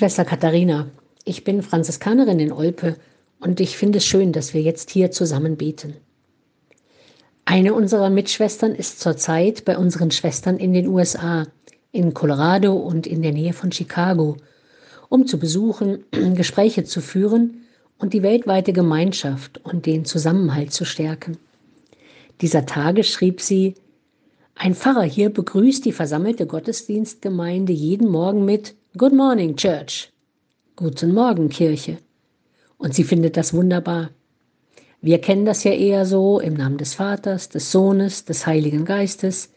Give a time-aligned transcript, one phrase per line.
[0.00, 0.86] Schwester Katharina,
[1.26, 2.96] ich bin Franziskanerin in Olpe
[3.38, 5.94] und ich finde es schön, dass wir jetzt hier zusammen beten.
[7.44, 11.46] Eine unserer Mitschwestern ist zurzeit bei unseren Schwestern in den USA,
[11.92, 14.38] in Colorado und in der Nähe von Chicago,
[15.10, 16.02] um zu besuchen,
[16.34, 17.66] Gespräche zu führen
[17.98, 21.36] und die weltweite Gemeinschaft und den Zusammenhalt zu stärken.
[22.40, 23.74] Dieser Tage schrieb sie,
[24.54, 30.10] ein Pfarrer hier begrüßt die versammelte Gottesdienstgemeinde jeden Morgen mit Good Morning Church.
[30.74, 31.98] Guten Morgen Kirche.
[32.76, 34.10] Und sie findet das wunderbar.
[35.00, 39.50] Wir kennen das ja eher so im Namen des Vaters, des Sohnes, des Heiligen Geistes.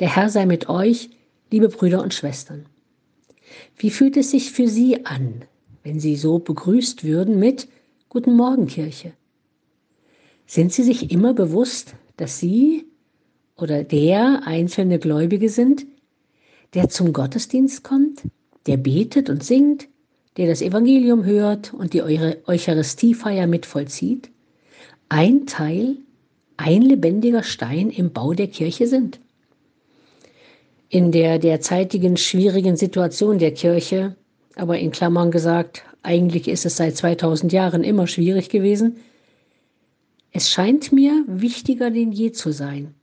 [0.00, 1.08] Der Herr sei mit euch,
[1.50, 2.66] liebe Brüder und Schwestern.
[3.78, 5.46] Wie fühlt es sich für Sie an,
[5.82, 7.68] wenn Sie so begrüßt würden mit
[8.10, 9.14] Guten Morgen Kirche?
[10.44, 12.84] Sind Sie sich immer bewusst, dass Sie
[13.56, 15.86] oder der einzelne Gläubige sind,
[16.74, 18.24] der zum Gottesdienst kommt,
[18.66, 19.88] der betet und singt,
[20.36, 24.30] der das Evangelium hört und die Eucharistiefeier mit vollzieht,
[25.08, 25.96] ein Teil,
[26.56, 29.20] ein lebendiger Stein im Bau der Kirche sind.
[30.88, 34.16] In der derzeitigen schwierigen Situation der Kirche,
[34.56, 38.96] aber in Klammern gesagt, eigentlich ist es seit 2000 Jahren immer schwierig gewesen,
[40.32, 42.94] es scheint mir wichtiger denn je zu sein,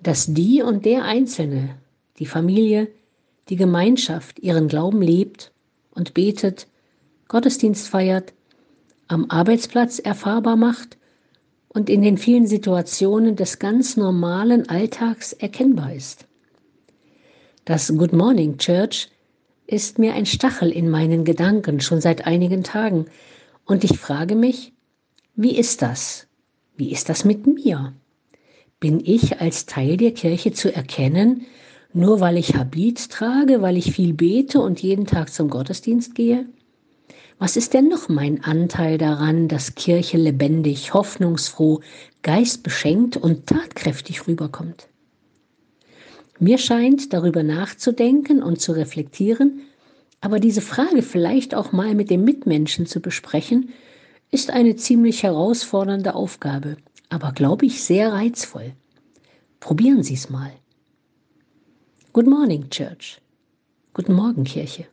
[0.00, 1.76] dass die und der Einzelne,
[2.18, 2.88] die Familie,
[3.48, 5.52] die Gemeinschaft ihren Glauben lebt
[5.90, 6.66] und betet,
[7.28, 8.32] Gottesdienst feiert,
[9.08, 10.96] am Arbeitsplatz erfahrbar macht
[11.68, 16.26] und in den vielen Situationen des ganz normalen Alltags erkennbar ist.
[17.64, 19.10] Das Good Morning Church
[19.66, 23.06] ist mir ein Stachel in meinen Gedanken schon seit einigen Tagen
[23.64, 24.72] und ich frage mich,
[25.34, 26.26] wie ist das?
[26.76, 27.92] Wie ist das mit mir?
[28.80, 31.46] Bin ich als Teil der Kirche zu erkennen,
[31.96, 36.44] nur weil ich Habit trage, weil ich viel bete und jeden Tag zum Gottesdienst gehe?
[37.38, 41.80] Was ist denn noch mein Anteil daran, dass Kirche lebendig, hoffnungsfroh,
[42.20, 44.88] geistbeschenkt und tatkräftig rüberkommt?
[46.38, 49.62] Mir scheint, darüber nachzudenken und zu reflektieren,
[50.20, 53.70] aber diese Frage vielleicht auch mal mit dem Mitmenschen zu besprechen,
[54.30, 56.76] ist eine ziemlich herausfordernde Aufgabe,
[57.08, 58.72] aber glaube ich sehr reizvoll.
[59.60, 60.52] Probieren Sie es mal.
[62.16, 63.18] Good morning, Church.
[63.92, 64.86] Guten Morgen, Kirche.